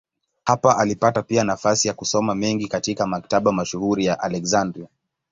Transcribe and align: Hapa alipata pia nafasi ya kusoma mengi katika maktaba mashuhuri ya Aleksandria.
Hapa 0.45 0.77
alipata 0.77 1.21
pia 1.23 1.43
nafasi 1.43 1.87
ya 1.87 1.93
kusoma 1.93 2.35
mengi 2.35 2.67
katika 2.67 3.07
maktaba 3.07 3.51
mashuhuri 3.51 4.05
ya 4.05 4.19
Aleksandria. 4.19 4.87